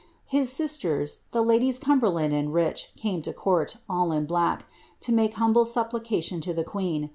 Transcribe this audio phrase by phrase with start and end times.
[0.31, 0.39] Hi.
[0.39, 2.87] J sisters, the ladies Northumberland and Ricfe.
[2.95, 4.65] came to court, all in black,
[5.01, 7.09] to make humble suppiicalion to the queeo.